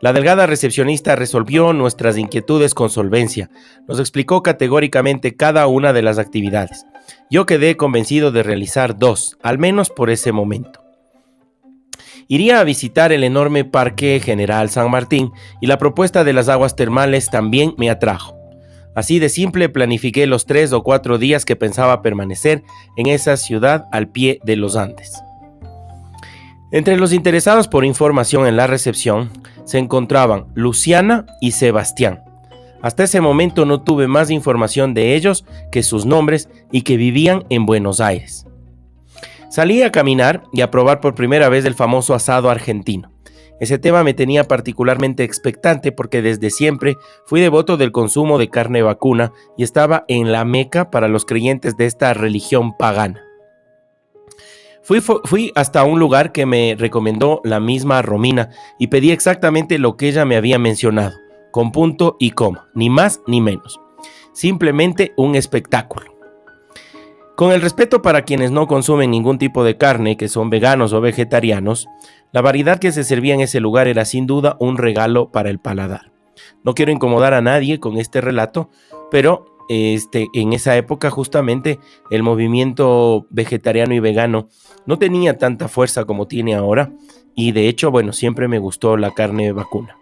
La 0.00 0.12
delgada 0.12 0.46
recepcionista 0.46 1.14
resolvió 1.14 1.72
nuestras 1.72 2.18
inquietudes 2.18 2.74
con 2.74 2.90
solvencia, 2.90 3.50
nos 3.86 4.00
explicó 4.00 4.42
categóricamente 4.42 5.36
cada 5.36 5.66
una 5.68 5.92
de 5.92 6.02
las 6.02 6.18
actividades. 6.18 6.86
Yo 7.30 7.46
quedé 7.46 7.76
convencido 7.76 8.32
de 8.32 8.42
realizar 8.42 8.98
dos, 8.98 9.38
al 9.42 9.58
menos 9.58 9.90
por 9.90 10.10
ese 10.10 10.32
momento. 10.32 10.82
Iría 12.26 12.60
a 12.60 12.64
visitar 12.64 13.12
el 13.12 13.24
enorme 13.24 13.64
Parque 13.64 14.20
General 14.20 14.70
San 14.70 14.90
Martín 14.90 15.30
y 15.60 15.66
la 15.66 15.78
propuesta 15.78 16.24
de 16.24 16.32
las 16.32 16.48
aguas 16.48 16.74
termales 16.74 17.30
también 17.30 17.74
me 17.78 17.90
atrajo. 17.90 18.41
Así 18.94 19.18
de 19.18 19.28
simple 19.28 19.68
planifiqué 19.68 20.26
los 20.26 20.46
tres 20.46 20.72
o 20.72 20.82
cuatro 20.82 21.18
días 21.18 21.44
que 21.44 21.56
pensaba 21.56 22.02
permanecer 22.02 22.62
en 22.96 23.06
esa 23.06 23.36
ciudad 23.36 23.86
al 23.90 24.08
pie 24.08 24.40
de 24.44 24.56
los 24.56 24.76
Andes. 24.76 25.22
Entre 26.72 26.96
los 26.96 27.12
interesados 27.12 27.68
por 27.68 27.84
información 27.84 28.46
en 28.46 28.56
la 28.56 28.66
recepción 28.66 29.30
se 29.64 29.78
encontraban 29.78 30.46
Luciana 30.54 31.26
y 31.40 31.52
Sebastián. 31.52 32.22
Hasta 32.82 33.04
ese 33.04 33.20
momento 33.20 33.64
no 33.64 33.82
tuve 33.82 34.08
más 34.08 34.30
información 34.30 34.92
de 34.92 35.14
ellos 35.14 35.44
que 35.70 35.82
sus 35.82 36.04
nombres 36.04 36.48
y 36.72 36.82
que 36.82 36.96
vivían 36.96 37.44
en 37.48 37.64
Buenos 37.64 38.00
Aires. 38.00 38.46
Salí 39.50 39.82
a 39.82 39.92
caminar 39.92 40.44
y 40.52 40.62
a 40.62 40.70
probar 40.70 41.00
por 41.00 41.14
primera 41.14 41.48
vez 41.50 41.64
el 41.64 41.74
famoso 41.74 42.14
asado 42.14 42.50
argentino. 42.50 43.11
Ese 43.60 43.78
tema 43.78 44.02
me 44.02 44.14
tenía 44.14 44.44
particularmente 44.44 45.24
expectante 45.24 45.92
porque 45.92 46.22
desde 46.22 46.50
siempre 46.50 46.96
fui 47.26 47.40
devoto 47.40 47.76
del 47.76 47.92
consumo 47.92 48.38
de 48.38 48.50
carne 48.50 48.82
vacuna 48.82 49.32
y 49.56 49.62
estaba 49.62 50.04
en 50.08 50.32
la 50.32 50.44
meca 50.44 50.90
para 50.90 51.08
los 51.08 51.24
creyentes 51.24 51.76
de 51.76 51.86
esta 51.86 52.12
religión 52.14 52.76
pagana. 52.76 53.22
Fui, 54.82 55.00
fui, 55.00 55.52
hasta 55.54 55.84
un 55.84 56.00
lugar 56.00 56.32
que 56.32 56.44
me 56.44 56.74
recomendó 56.76 57.40
la 57.44 57.60
misma 57.60 58.02
Romina 58.02 58.50
y 58.80 58.88
pedí 58.88 59.12
exactamente 59.12 59.78
lo 59.78 59.96
que 59.96 60.08
ella 60.08 60.24
me 60.24 60.36
había 60.36 60.58
mencionado, 60.58 61.16
con 61.52 61.70
punto 61.70 62.16
y 62.18 62.32
coma, 62.32 62.68
ni 62.74 62.90
más 62.90 63.20
ni 63.28 63.40
menos. 63.40 63.80
Simplemente 64.32 65.12
un 65.16 65.36
espectáculo. 65.36 66.12
Con 67.36 67.52
el 67.52 67.62
respeto 67.62 68.02
para 68.02 68.22
quienes 68.22 68.50
no 68.50 68.66
consumen 68.66 69.10
ningún 69.10 69.38
tipo 69.38 69.64
de 69.64 69.76
carne, 69.76 70.16
que 70.16 70.28
son 70.28 70.50
veganos 70.50 70.92
o 70.92 71.00
vegetarianos, 71.00 71.88
la 72.32 72.40
variedad 72.40 72.78
que 72.78 72.92
se 72.92 73.04
servía 73.04 73.34
en 73.34 73.40
ese 73.40 73.60
lugar 73.60 73.88
era 73.88 74.04
sin 74.04 74.26
duda 74.26 74.56
un 74.58 74.78
regalo 74.78 75.30
para 75.30 75.50
el 75.50 75.58
paladar. 75.58 76.12
No 76.64 76.74
quiero 76.74 76.90
incomodar 76.90 77.34
a 77.34 77.42
nadie 77.42 77.78
con 77.78 77.98
este 77.98 78.20
relato, 78.22 78.70
pero 79.10 79.44
este, 79.68 80.28
en 80.34 80.52
esa 80.54 80.76
época 80.76 81.10
justamente 81.10 81.78
el 82.10 82.22
movimiento 82.22 83.26
vegetariano 83.30 83.94
y 83.94 84.00
vegano 84.00 84.48
no 84.86 84.98
tenía 84.98 85.38
tanta 85.38 85.68
fuerza 85.68 86.04
como 86.04 86.26
tiene 86.26 86.54
ahora 86.54 86.90
y 87.34 87.52
de 87.52 87.68
hecho, 87.68 87.90
bueno, 87.90 88.12
siempre 88.12 88.48
me 88.48 88.58
gustó 88.58 88.96
la 88.96 89.12
carne 89.12 89.52
vacuna. 89.52 89.96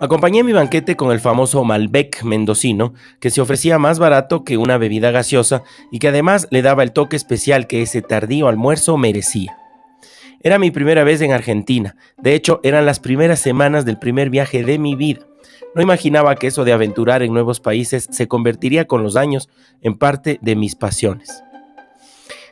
Acompañé 0.00 0.42
mi 0.42 0.52
banquete 0.52 0.96
con 0.96 1.12
el 1.12 1.20
famoso 1.20 1.62
Malbec 1.62 2.24
mendocino, 2.24 2.92
que 3.20 3.30
se 3.30 3.40
ofrecía 3.40 3.78
más 3.78 3.98
barato 3.98 4.42
que 4.42 4.56
una 4.56 4.76
bebida 4.76 5.10
gaseosa 5.10 5.62
y 5.92 6.00
que 6.00 6.08
además 6.08 6.48
le 6.50 6.60
daba 6.60 6.82
el 6.82 6.92
toque 6.92 7.16
especial 7.16 7.66
que 7.66 7.82
ese 7.82 8.02
tardío 8.02 8.48
almuerzo 8.48 8.96
merecía. 8.96 9.61
Era 10.44 10.58
mi 10.58 10.70
primera 10.70 11.04
vez 11.04 11.20
en 11.20 11.32
Argentina, 11.32 11.96
de 12.18 12.34
hecho 12.34 12.60
eran 12.64 12.84
las 12.84 12.98
primeras 12.98 13.38
semanas 13.38 13.84
del 13.84 13.98
primer 13.98 14.28
viaje 14.28 14.64
de 14.64 14.78
mi 14.78 14.96
vida. 14.96 15.26
No 15.74 15.82
imaginaba 15.82 16.34
que 16.34 16.48
eso 16.48 16.64
de 16.64 16.72
aventurar 16.72 17.22
en 17.22 17.32
nuevos 17.32 17.60
países 17.60 18.08
se 18.10 18.26
convertiría 18.28 18.86
con 18.86 19.02
los 19.02 19.16
años 19.16 19.48
en 19.80 19.96
parte 19.96 20.38
de 20.42 20.56
mis 20.56 20.74
pasiones. 20.74 21.42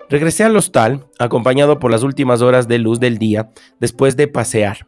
Regresé 0.09 0.44
al 0.44 0.56
hostal, 0.56 1.06
acompañado 1.18 1.78
por 1.78 1.90
las 1.90 2.02
últimas 2.02 2.42
horas 2.42 2.68
de 2.68 2.78
luz 2.78 3.00
del 3.00 3.18
día, 3.18 3.50
después 3.78 4.16
de 4.16 4.28
pasear. 4.28 4.87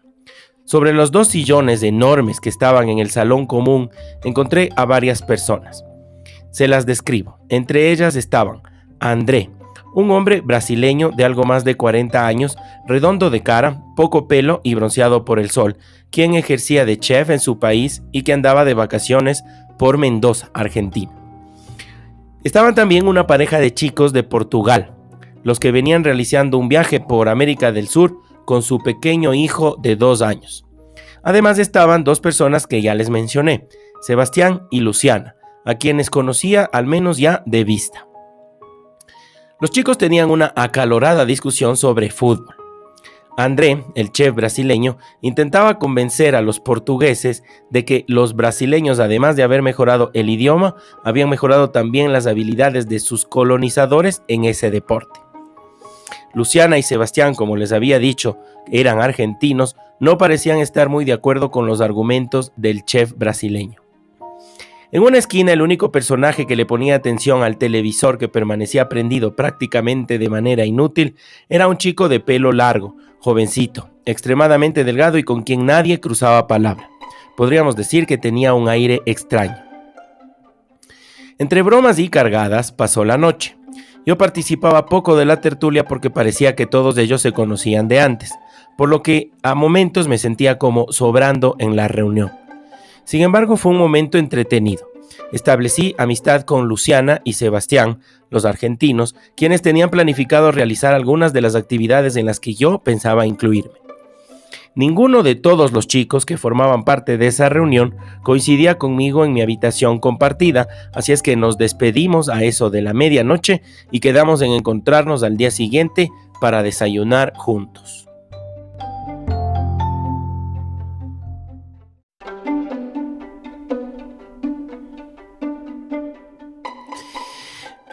Sobre 0.65 0.93
los 0.93 1.11
dos 1.11 1.29
sillones 1.29 1.83
enormes 1.83 2.41
que 2.41 2.49
estaban 2.49 2.89
en 2.89 2.99
el 2.99 3.11
salón 3.11 3.47
común 3.47 3.91
encontré 4.23 4.71
a 4.77 4.85
varias 4.85 5.23
personas. 5.23 5.85
Se 6.51 6.69
las 6.69 6.87
describo. 6.87 7.39
Entre 7.49 7.91
ellas 7.91 8.15
estaban 8.15 8.63
André, 9.01 9.51
un 9.95 10.11
hombre 10.11 10.41
brasileño 10.41 11.11
de 11.11 11.25
algo 11.25 11.45
más 11.45 11.65
de 11.65 11.77
40 11.77 12.27
años, 12.27 12.57
redondo 12.87 13.31
de 13.31 13.43
cara, 13.43 13.83
poco 13.97 14.27
pelo 14.29 14.61
y 14.65 14.75
bronceado 14.75 15.25
por 15.25 15.39
el 15.39 15.51
sol, 15.51 15.77
quien 16.11 16.35
ejercía 16.35 16.85
de 16.85 16.99
chef 16.99 17.31
en 17.31 17.41
su 17.41 17.59
país 17.59 18.03
y 18.13 18.23
que 18.23 18.33
andaba 18.33 18.65
de 18.65 18.75
vacaciones 18.75 19.45
por 19.79 19.99
Mendoza, 19.99 20.51
Argentina. 20.55 21.13
Estaban 22.45 22.75
también 22.75 23.07
una 23.07 23.27
pareja 23.27 23.59
de 23.59 23.73
chicos 23.73 24.13
de 24.13 24.23
Portugal, 24.23 24.95
los 25.45 25.61
que 25.61 25.73
venían 25.73 26.05
realizando 26.05 26.59
un 26.59 26.69
viaje 26.69 27.01
por 27.01 27.29
América 27.29 27.73
del 27.73 27.89
Sur 27.89 28.19
con 28.45 28.63
su 28.63 28.79
pequeño 28.79 29.35
hijo 29.35 29.77
de 29.81 29.97
dos 29.97 30.23
años. 30.23 30.65
Además 31.23 31.59
estaban 31.59 32.05
dos 32.05 32.21
personas 32.21 32.67
que 32.67 32.83
ya 32.83 32.95
les 32.95 33.11
mencioné, 33.11 33.69
Sebastián 34.01 34.67
y 34.71 34.81
Luciana, 34.81 35.37
a 35.65 35.75
quienes 35.75 36.11
conocía 36.11 36.65
al 36.65 36.87
menos 36.87 37.19
ya 37.19 37.43
de 37.47 37.63
vista. 37.63 38.09
Los 39.63 39.71
chicos 39.71 39.97
tenían 39.97 40.33
una 40.33 40.53
acalorada 40.57 41.25
discusión 41.25 41.77
sobre 41.77 42.11
fútbol. 42.11 42.57
André, 43.37 43.85
el 43.95 44.11
chef 44.11 44.35
brasileño, 44.35 44.99
intentaba 45.21 45.79
convencer 45.79 46.35
a 46.35 46.43
los 46.43 46.59
portugueses 46.59 47.45
de 47.71 47.85
que 47.85 48.05
los 48.09 48.35
brasileños, 48.35 48.99
además 48.99 49.37
de 49.37 49.45
haber 49.45 49.63
mejorado 49.63 50.11
el 50.15 50.31
idioma, 50.31 50.75
habían 51.05 51.31
mejorado 51.31 51.71
también 51.71 52.13
las 52.13 52.27
habilidades 52.27 52.89
de 52.89 52.99
sus 52.99 53.25
colonizadores 53.25 54.25
en 54.27 54.47
ese 54.47 54.73
deporte. 54.73 55.21
Luciana 56.35 56.77
y 56.77 56.83
Sebastián, 56.83 57.37
como 57.37 57.55
les 57.57 57.71
había 57.71 58.01
dicho, 58.01 58.39
eran 58.67 59.01
argentinos, 59.01 59.77
no 60.01 60.19
parecían 60.19 60.59
estar 60.59 60.89
muy 60.89 61.05
de 61.05 61.13
acuerdo 61.13 61.53
con 61.53 61.69
los 61.69 61.81
argumentos 61.81 62.53
del 62.57 62.85
chef 62.85 63.13
brasileño. 63.17 63.82
En 64.95 65.03
una 65.03 65.17
esquina 65.17 65.53
el 65.53 65.63
único 65.63 65.91
personaje 65.91 66.47
que 66.47 66.55
le 66.55 66.67
ponía 66.67 66.97
atención 66.97 67.43
al 67.43 67.57
televisor 67.57 68.19
que 68.19 68.29
permanecía 68.29 68.91
prendido 68.91 69.35
prácticamente 69.35 70.19
de 70.19 70.29
manera 70.29 70.67
inútil 70.67 71.17
era 71.49 71.67
un 71.67 71.79
chico 71.79 72.11
de 72.11 72.21
pelo 72.21 72.53
largo, 72.53 72.95
jovencito, 73.19 73.89
extremadamente 74.05 74.85
delgado 74.85 75.17
y 75.17 75.23
con 75.23 75.45
quien 75.45 75.65
nadie 75.65 75.99
cruzaba 75.99 76.47
palabra. 76.47 76.91
Podríamos 77.39 77.75
decir 77.75 78.05
que 78.05 78.19
tenía 78.19 78.53
un 78.53 78.69
aire 78.69 79.01
extraño. 79.07 79.57
Entre 81.39 81.63
bromas 81.63 81.99
y 81.99 82.11
cargadas 82.11 82.71
pasó 82.71 83.07
la 83.07 83.17
noche. 83.17 83.57
Yo 84.05 84.19
participaba 84.19 84.85
poco 84.85 85.17
de 85.17 85.25
la 85.25 85.41
tertulia 85.41 85.87
porque 85.87 86.11
parecía 86.11 86.55
que 86.55 86.67
todos 86.67 86.99
ellos 86.99 87.23
se 87.23 87.33
conocían 87.33 87.89
de 87.89 88.01
antes, 88.01 88.35
por 88.77 88.91
lo 88.91 89.03
que 89.03 89.31
a 89.43 89.55
momentos 89.55 90.07
me 90.07 90.19
sentía 90.19 90.59
como 90.59 90.85
sobrando 90.91 91.57
en 91.59 91.77
la 91.77 91.89
reunión. 91.89 92.42
Sin 93.05 93.23
embargo, 93.23 93.57
fue 93.57 93.73
un 93.73 93.79
momento 93.79 94.19
entretenido. 94.19 94.89
Establecí 95.33 95.95
amistad 95.99 96.43
con 96.43 96.69
Luciana 96.69 97.21
y 97.25 97.35
Sebastián, 97.35 98.01
los 98.31 98.45
argentinos, 98.45 99.15
quienes 99.37 99.63
tenían 99.63 99.91
planificado 99.91 100.53
realizar 100.53 100.95
algunas 100.95 101.33
de 101.33 101.41
las 101.41 101.55
actividades 101.55 102.17
en 102.17 102.27
las 102.27 102.41
que 102.41 102.55
yo 102.55 102.79
pensaba 102.79 103.27
incluirme. 103.27 103.83
Ninguno 104.75 105.23
de 105.23 105.35
todos 105.35 105.73
los 105.73 105.87
chicos 105.87 106.25
que 106.25 106.39
formaban 106.39 106.85
parte 106.85 107.19
de 107.19 107.27
esa 107.27 107.51
reunión 107.51 107.95
coincidía 108.23 108.79
conmigo 108.79 109.27
en 109.27 109.35
mi 109.35 109.43
habitación 109.43 109.99
compartida, 109.99 110.67
así 110.95 111.13
es 111.13 111.21
que 111.21 111.37
nos 111.37 111.59
despedimos 111.59 112.31
a 112.31 112.43
eso 112.45 112.71
de 112.71 112.81
la 112.81 112.95
medianoche 112.95 113.61
y 113.91 114.01
quedamos 114.01 114.41
en 114.41 114.53
encontrarnos 114.53 115.23
al 115.25 115.37
día 115.37 115.51
siguiente 115.51 116.11
para 116.41 116.63
desayunar 116.63 117.35
juntos. 117.37 118.09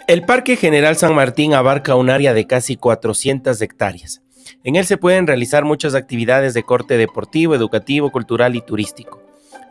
El 0.10 0.24
Parque 0.24 0.56
General 0.56 0.96
San 0.96 1.14
Martín 1.14 1.54
abarca 1.54 1.94
un 1.94 2.10
área 2.10 2.34
de 2.34 2.48
casi 2.48 2.78
400 2.78 3.62
hectáreas. 3.62 4.24
En 4.64 4.76
él 4.76 4.84
se 4.88 4.98
pueden 4.98 5.28
realizar 5.28 5.66
muchas 5.66 5.94
actividades 5.94 6.56
de 6.56 6.64
corte 6.64 6.98
deportivo, 6.98 7.54
educativo, 7.54 8.12
cultural 8.12 8.56
y 8.56 8.62
turístico. 8.62 9.22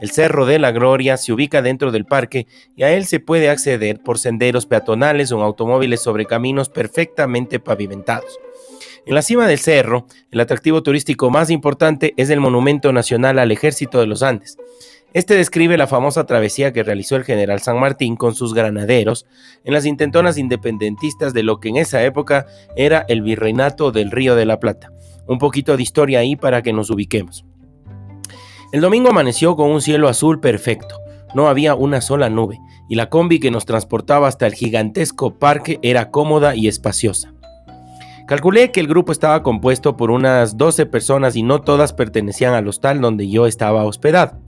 El 0.01 0.13
Cerro 0.13 0.47
de 0.47 0.61
la 0.61 0.71
Gloria 0.71 1.17
se 1.17 1.33
ubica 1.33 1.61
dentro 1.61 1.91
del 1.91 2.05
parque 2.05 2.47
y 2.77 2.85
a 2.85 2.93
él 2.93 3.05
se 3.07 3.19
puede 3.19 3.51
acceder 3.51 4.01
por 4.01 4.21
senderos 4.21 4.67
peatonales 4.67 5.33
o 5.33 5.43
automóviles 5.43 6.01
sobre 6.01 6.25
caminos 6.25 6.69
perfectamente 6.69 7.59
pavimentados. 7.59 8.39
En 9.07 9.17
la 9.17 9.23
cima 9.23 9.49
del 9.49 9.59
cerro, 9.59 10.07
el 10.31 10.39
atractivo 10.39 10.85
turístico 10.85 11.31
más 11.31 11.51
importante 11.51 12.15
es 12.17 12.31
el 12.31 12.39
Monumento 12.39 12.93
Nacional 12.93 13.41
al 13.41 13.51
Ejército 13.51 13.99
de 13.99 14.07
los 14.07 14.23
Andes. 14.23 14.57
Este 15.15 15.35
describe 15.37 15.79
la 15.79 15.87
famosa 15.87 16.27
travesía 16.27 16.75
que 16.75 16.83
realizó 16.83 17.17
el 17.17 17.25
general 17.25 17.61
San 17.61 17.81
Martín 17.81 18.17
con 18.17 18.35
sus 18.35 18.53
granaderos 18.53 19.25
en 19.65 19.73
las 19.73 19.87
intentonas 19.87 20.37
independentistas 20.37 21.33
de 21.33 21.43
lo 21.43 21.61
que 21.61 21.71
en 21.71 21.79
esa 21.79 22.05
época 22.05 22.47
era 22.77 23.07
el 23.09 23.23
virreinato 23.23 23.91
del 23.91 24.11
Río 24.11 24.37
de 24.37 24.45
la 24.45 24.61
Plata. 24.61 24.93
Un 25.27 25.39
poquito 25.39 25.77
de 25.77 25.83
historia 25.83 26.19
ahí 26.19 26.37
para 26.37 26.63
que 26.63 26.75
nos 26.75 26.91
ubiquemos. 26.91 27.47
El 28.71 28.83
domingo 28.83 29.09
amaneció 29.09 29.57
con 29.57 29.71
un 29.71 29.81
cielo 29.81 30.09
azul 30.09 30.41
perfecto. 30.41 31.01
No 31.35 31.49
había 31.49 31.75
una 31.75 32.03
sola 32.03 32.29
nube 32.29 32.59
y 32.87 32.95
la 32.95 33.09
combi 33.09 33.41
que 33.41 33.51
nos 33.51 33.65
transportaba 33.65 34.29
hasta 34.29 34.47
el 34.47 34.55
gigantesco 34.55 35.39
parque 35.39 35.79
era 35.83 36.11
cómoda 36.11 36.55
y 36.55 36.69
espaciosa. 36.69 37.33
Calculé 38.27 38.73
que 38.73 38.81
el 38.81 38.89
grupo 38.89 39.13
estaba 39.13 39.43
compuesto 39.43 39.97
por 39.97 40.11
unas 40.11 40.59
12 40.59 40.85
personas 40.85 41.35
y 41.35 41.43
no 41.43 41.63
todas 41.63 41.95
pertenecían 41.95 42.53
al 42.53 42.69
hostal 42.69 43.01
donde 43.01 43.27
yo 43.31 43.47
estaba 43.47 43.85
hospedado. 43.87 44.48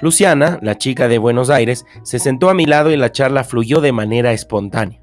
Luciana, 0.00 0.58
la 0.62 0.76
chica 0.76 1.08
de 1.08 1.18
Buenos 1.18 1.48
Aires, 1.48 1.86
se 2.02 2.18
sentó 2.18 2.50
a 2.50 2.54
mi 2.54 2.66
lado 2.66 2.90
y 2.90 2.96
la 2.96 3.12
charla 3.12 3.44
fluyó 3.44 3.80
de 3.80 3.92
manera 3.92 4.32
espontánea. 4.32 5.00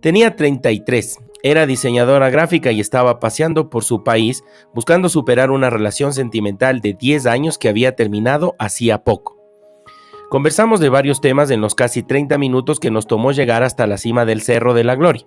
Tenía 0.00 0.34
33, 0.34 1.18
era 1.42 1.66
diseñadora 1.66 2.28
gráfica 2.28 2.72
y 2.72 2.80
estaba 2.80 3.20
paseando 3.20 3.70
por 3.70 3.84
su 3.84 4.04
país 4.04 4.44
buscando 4.74 5.08
superar 5.08 5.50
una 5.50 5.70
relación 5.70 6.12
sentimental 6.12 6.80
de 6.80 6.94
10 6.94 7.26
años 7.26 7.56
que 7.56 7.68
había 7.68 7.96
terminado 7.96 8.56
hacía 8.58 9.04
poco. 9.04 9.38
Conversamos 10.28 10.80
de 10.80 10.90
varios 10.90 11.20
temas 11.20 11.50
en 11.50 11.60
los 11.60 11.74
casi 11.74 12.02
30 12.02 12.38
minutos 12.38 12.78
que 12.78 12.90
nos 12.90 13.06
tomó 13.06 13.32
llegar 13.32 13.62
hasta 13.62 13.86
la 13.86 13.96
cima 13.96 14.24
del 14.24 14.42
Cerro 14.42 14.74
de 14.74 14.84
la 14.84 14.96
Gloria. 14.96 15.26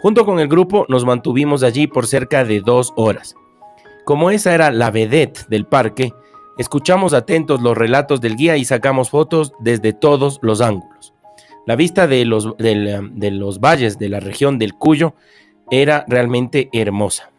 Junto 0.00 0.24
con 0.24 0.38
el 0.38 0.48
grupo 0.48 0.86
nos 0.88 1.04
mantuvimos 1.04 1.62
allí 1.62 1.86
por 1.86 2.06
cerca 2.06 2.44
de 2.44 2.60
dos 2.60 2.92
horas. 2.96 3.34
Como 4.04 4.30
esa 4.30 4.54
era 4.54 4.70
la 4.70 4.90
vedette 4.90 5.46
del 5.48 5.66
parque, 5.66 6.12
Escuchamos 6.58 7.14
atentos 7.14 7.62
los 7.62 7.76
relatos 7.76 8.20
del 8.20 8.36
guía 8.36 8.56
y 8.56 8.64
sacamos 8.64 9.10
fotos 9.10 9.52
desde 9.60 9.92
todos 9.92 10.38
los 10.42 10.60
ángulos. 10.60 11.14
La 11.66 11.76
vista 11.76 12.06
de 12.06 12.24
los, 12.24 12.56
de 12.58 13.30
los 13.30 13.60
valles 13.60 13.98
de 13.98 14.08
la 14.08 14.20
región 14.20 14.58
del 14.58 14.74
Cuyo 14.74 15.14
era 15.70 16.04
realmente 16.08 16.68
hermosa. 16.72 17.30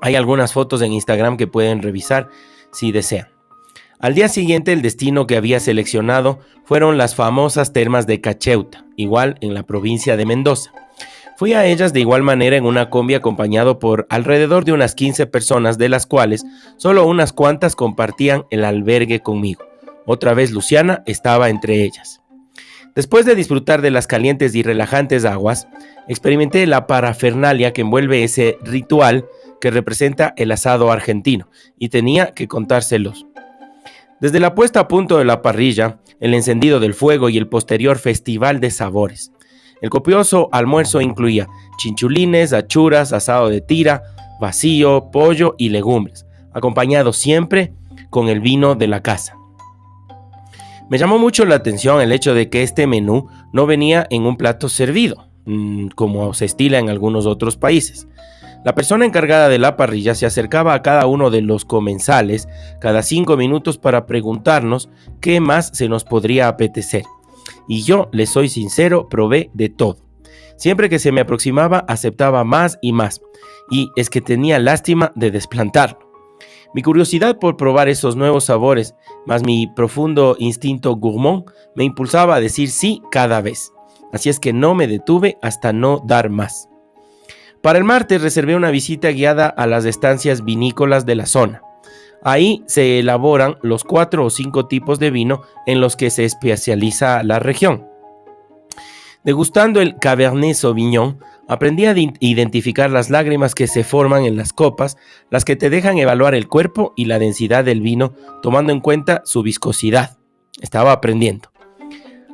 Hay 0.00 0.14
algunas 0.14 0.52
fotos 0.52 0.82
en 0.82 0.92
Instagram 0.92 1.36
que 1.36 1.46
pueden 1.46 1.82
revisar 1.82 2.28
si 2.72 2.92
desean. 2.92 3.28
Al 3.98 4.14
día 4.14 4.28
siguiente 4.28 4.72
el 4.72 4.80
destino 4.80 5.26
que 5.26 5.36
había 5.36 5.60
seleccionado 5.60 6.38
fueron 6.64 6.96
las 6.96 7.14
famosas 7.14 7.72
termas 7.72 8.06
de 8.06 8.20
Cacheuta, 8.20 8.86
igual 8.96 9.36
en 9.40 9.52
la 9.52 9.64
provincia 9.64 10.16
de 10.16 10.24
Mendoza. 10.24 10.72
Fui 11.40 11.54
a 11.54 11.64
ellas 11.64 11.94
de 11.94 12.00
igual 12.00 12.22
manera 12.22 12.58
en 12.58 12.66
una 12.66 12.90
combi 12.90 13.14
acompañado 13.14 13.78
por 13.78 14.06
alrededor 14.10 14.66
de 14.66 14.72
unas 14.72 14.94
15 14.94 15.24
personas, 15.24 15.78
de 15.78 15.88
las 15.88 16.04
cuales 16.04 16.44
solo 16.76 17.06
unas 17.06 17.32
cuantas 17.32 17.76
compartían 17.76 18.44
el 18.50 18.62
albergue 18.62 19.20
conmigo. 19.20 19.64
Otra 20.04 20.34
vez 20.34 20.50
Luciana 20.50 21.02
estaba 21.06 21.48
entre 21.48 21.82
ellas. 21.82 22.20
Después 22.94 23.24
de 23.24 23.34
disfrutar 23.34 23.80
de 23.80 23.90
las 23.90 24.06
calientes 24.06 24.54
y 24.54 24.62
relajantes 24.62 25.24
aguas, 25.24 25.66
experimenté 26.08 26.66
la 26.66 26.86
parafernalia 26.86 27.72
que 27.72 27.80
envuelve 27.80 28.22
ese 28.22 28.58
ritual 28.62 29.24
que 29.62 29.70
representa 29.70 30.34
el 30.36 30.52
asado 30.52 30.92
argentino, 30.92 31.48
y 31.78 31.88
tenía 31.88 32.34
que 32.34 32.48
contárselos. 32.48 33.24
Desde 34.20 34.40
la 34.40 34.54
puesta 34.54 34.80
a 34.80 34.88
punto 34.88 35.16
de 35.16 35.24
la 35.24 35.40
parrilla, 35.40 36.00
el 36.20 36.34
encendido 36.34 36.80
del 36.80 36.92
fuego 36.92 37.30
y 37.30 37.38
el 37.38 37.48
posterior 37.48 37.96
festival 37.96 38.60
de 38.60 38.70
sabores. 38.70 39.32
El 39.80 39.88
copioso 39.88 40.48
almuerzo 40.52 41.00
incluía 41.00 41.48
chinchulines, 41.78 42.52
achuras, 42.52 43.12
asado 43.12 43.48
de 43.48 43.60
tira, 43.60 44.02
vacío, 44.40 45.10
pollo 45.10 45.54
y 45.58 45.70
legumbres, 45.70 46.26
acompañado 46.52 47.12
siempre 47.12 47.72
con 48.10 48.28
el 48.28 48.40
vino 48.40 48.74
de 48.74 48.88
la 48.88 49.02
casa. 49.02 49.36
Me 50.90 50.98
llamó 50.98 51.18
mucho 51.18 51.44
la 51.44 51.54
atención 51.54 52.00
el 52.00 52.12
hecho 52.12 52.34
de 52.34 52.50
que 52.50 52.62
este 52.62 52.86
menú 52.86 53.28
no 53.52 53.66
venía 53.66 54.06
en 54.10 54.24
un 54.24 54.36
plato 54.36 54.68
servido, 54.68 55.28
mm, 55.46 55.88
como 55.94 56.34
se 56.34 56.46
estila 56.46 56.78
en 56.78 56.90
algunos 56.90 57.26
otros 57.26 57.56
países. 57.56 58.08
La 58.64 58.74
persona 58.74 59.06
encargada 59.06 59.48
de 59.48 59.58
la 59.58 59.76
parrilla 59.76 60.14
se 60.14 60.26
acercaba 60.26 60.74
a 60.74 60.82
cada 60.82 61.06
uno 61.06 61.30
de 61.30 61.40
los 61.40 61.64
comensales 61.64 62.46
cada 62.78 63.02
cinco 63.02 63.38
minutos 63.38 63.78
para 63.78 64.04
preguntarnos 64.04 64.90
qué 65.20 65.40
más 65.40 65.70
se 65.72 65.88
nos 65.88 66.04
podría 66.04 66.48
apetecer 66.48 67.04
y 67.70 67.82
yo, 67.82 68.08
le 68.10 68.26
soy 68.26 68.48
sincero, 68.48 69.08
probé 69.08 69.48
de 69.54 69.68
todo. 69.68 69.98
Siempre 70.56 70.88
que 70.88 70.98
se 70.98 71.12
me 71.12 71.20
aproximaba, 71.20 71.84
aceptaba 71.86 72.42
más 72.42 72.80
y 72.82 72.92
más, 72.92 73.20
y 73.70 73.92
es 73.94 74.10
que 74.10 74.20
tenía 74.20 74.58
lástima 74.58 75.12
de 75.14 75.30
desplantarlo. 75.30 76.10
Mi 76.74 76.82
curiosidad 76.82 77.38
por 77.38 77.56
probar 77.56 77.88
esos 77.88 78.16
nuevos 78.16 78.46
sabores, 78.46 78.96
más 79.24 79.44
mi 79.44 79.68
profundo 79.68 80.34
instinto 80.40 80.96
gourmand, 80.96 81.44
me 81.76 81.84
impulsaba 81.84 82.34
a 82.34 82.40
decir 82.40 82.70
sí 82.70 83.02
cada 83.12 83.40
vez. 83.40 83.72
Así 84.12 84.30
es 84.30 84.40
que 84.40 84.52
no 84.52 84.74
me 84.74 84.88
detuve 84.88 85.38
hasta 85.40 85.72
no 85.72 86.02
dar 86.04 86.28
más. 86.28 86.68
Para 87.62 87.78
el 87.78 87.84
martes 87.84 88.20
reservé 88.20 88.56
una 88.56 88.72
visita 88.72 89.10
guiada 89.10 89.46
a 89.46 89.68
las 89.68 89.84
estancias 89.84 90.44
vinícolas 90.44 91.06
de 91.06 91.14
la 91.14 91.26
zona. 91.26 91.62
Ahí 92.22 92.62
se 92.66 92.98
elaboran 92.98 93.56
los 93.62 93.84
cuatro 93.84 94.26
o 94.26 94.30
cinco 94.30 94.66
tipos 94.66 94.98
de 94.98 95.10
vino 95.10 95.42
en 95.66 95.80
los 95.80 95.96
que 95.96 96.10
se 96.10 96.24
especializa 96.24 97.22
la 97.22 97.38
región. 97.38 97.86
Degustando 99.24 99.80
el 99.80 99.96
Cabernet 99.98 100.54
Sauvignon, 100.54 101.18
aprendí 101.48 101.86
a 101.86 101.94
identificar 102.20 102.90
las 102.90 103.10
lágrimas 103.10 103.54
que 103.54 103.66
se 103.66 103.84
forman 103.84 104.24
en 104.24 104.36
las 104.36 104.52
copas, 104.52 104.96
las 105.30 105.44
que 105.44 105.56
te 105.56 105.70
dejan 105.70 105.98
evaluar 105.98 106.34
el 106.34 106.48
cuerpo 106.48 106.92
y 106.96 107.06
la 107.06 107.18
densidad 107.18 107.64
del 107.64 107.80
vino, 107.80 108.14
tomando 108.42 108.72
en 108.72 108.80
cuenta 108.80 109.22
su 109.24 109.42
viscosidad. 109.42 110.18
Estaba 110.60 110.92
aprendiendo. 110.92 111.50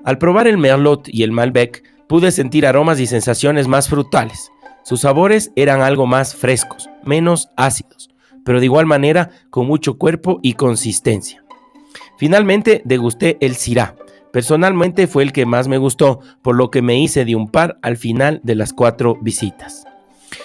Al 0.05 0.19
probar 0.19 0.47
el 0.47 0.59
Merlot 0.59 1.09
y 1.09 1.23
el 1.23 1.33
Malbec, 1.33 1.83
pude 2.09 2.31
sentir 2.31 2.67
aromas 2.67 3.01
y 3.01 3.07
sensaciones 3.07 3.67
más 3.67 3.89
frutales. 3.89 4.53
Sus 4.85 5.01
sabores 5.01 5.51
eran 5.57 5.81
algo 5.81 6.07
más 6.07 6.37
frescos, 6.37 6.89
menos 7.03 7.49
ácidos 7.57 8.11
pero 8.47 8.61
de 8.61 8.67
igual 8.67 8.87
manera 8.87 9.31
con 9.51 9.67
mucho 9.67 9.99
cuerpo 9.99 10.39
y 10.41 10.55
consistencia. 10.55 11.45
Finalmente 12.17 12.81
degusté 12.85 13.37
el 13.41 13.57
Syrah. 13.57 13.97
Personalmente 14.33 15.09
fue 15.09 15.25
el 15.25 15.33
que 15.33 15.47
más 15.47 15.67
me 15.67 15.79
gustó, 15.79 16.21
por 16.43 16.57
lo 16.57 16.71
que 16.71 16.81
me 16.81 16.99
hice 17.01 17.25
de 17.25 17.35
un 17.35 17.51
par 17.51 17.79
al 17.83 17.97
final 17.97 18.41
de 18.45 18.55
las 18.55 18.73
cuatro 18.73 19.19
visitas. 19.21 19.85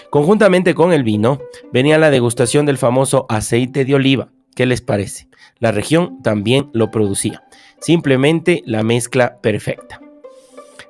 Conjuntamente 0.09 0.73
con 0.73 0.93
el 0.93 1.03
vino, 1.03 1.39
venía 1.71 1.99
la 1.99 2.09
degustación 2.09 2.65
del 2.65 2.79
famoso 2.79 3.25
aceite 3.29 3.85
de 3.85 3.93
oliva. 3.95 4.29
¿Qué 4.55 4.65
les 4.65 4.81
parece? 4.81 5.27
La 5.59 5.71
región 5.71 6.21
también 6.23 6.69
lo 6.73 6.89
producía. 6.89 7.43
Simplemente 7.79 8.63
la 8.65 8.83
mezcla 8.83 9.37
perfecta. 9.41 10.01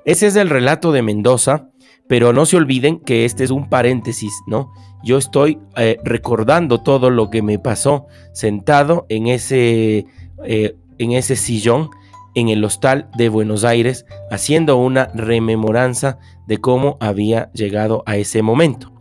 Ese 0.05 0.27
es 0.27 0.35
el 0.37 0.49
relato 0.49 0.91
de 0.91 1.01
Mendoza, 1.01 1.67
pero 2.07 2.33
no 2.33 2.45
se 2.45 2.57
olviden 2.57 2.99
que 2.99 3.25
este 3.25 3.43
es 3.43 3.51
un 3.51 3.69
paréntesis, 3.69 4.33
¿no? 4.47 4.71
Yo 5.03 5.17
estoy 5.17 5.59
eh, 5.75 5.97
recordando 6.03 6.81
todo 6.81 7.09
lo 7.09 7.29
que 7.29 7.41
me 7.41 7.59
pasó 7.59 8.07
sentado 8.33 9.05
en 9.09 9.27
ese, 9.27 10.05
eh, 10.43 10.75
en 10.97 11.11
ese 11.13 11.35
sillón 11.35 11.89
en 12.35 12.49
el 12.49 12.63
hostal 12.63 13.09
de 13.17 13.29
Buenos 13.29 13.63
Aires, 13.63 14.05
haciendo 14.29 14.77
una 14.77 15.07
rememoranza 15.13 16.17
de 16.47 16.59
cómo 16.59 16.97
había 16.99 17.51
llegado 17.53 18.03
a 18.05 18.15
ese 18.17 18.41
momento. 18.41 18.91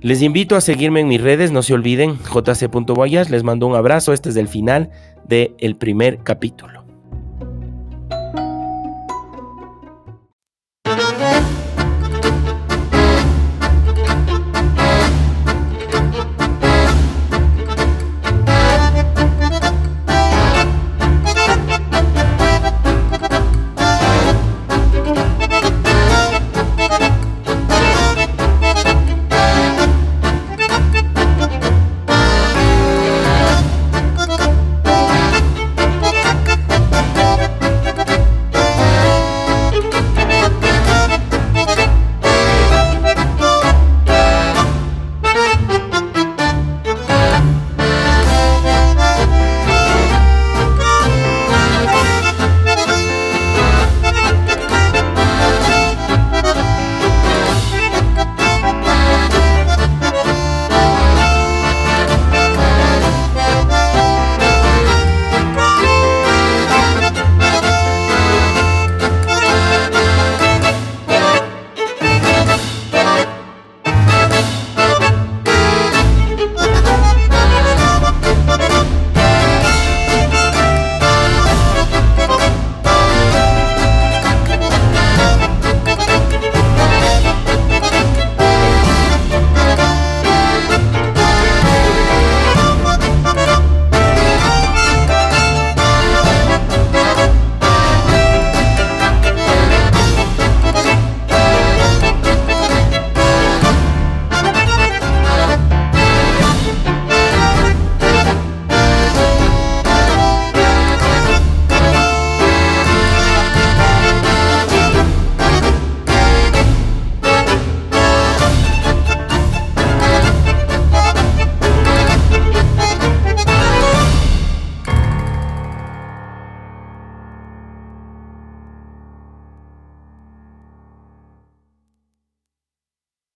Les 0.00 0.22
invito 0.22 0.56
a 0.56 0.60
seguirme 0.60 1.00
en 1.00 1.08
mis 1.08 1.20
redes, 1.20 1.52
no 1.52 1.62
se 1.62 1.74
olviden, 1.74 2.18
jc.boyas, 2.18 3.30
les 3.30 3.44
mando 3.44 3.66
un 3.66 3.76
abrazo, 3.76 4.12
este 4.12 4.30
es 4.30 4.36
el 4.36 4.48
final 4.48 4.90
del 5.26 5.76
primer 5.76 6.18
capítulo. 6.24 6.81